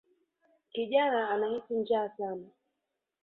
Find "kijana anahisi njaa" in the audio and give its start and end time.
0.71-2.09